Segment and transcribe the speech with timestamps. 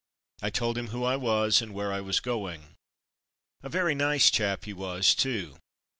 [0.41, 2.73] I told him who I was, and where I was going.
[3.61, 5.57] A very nice chap he was, too.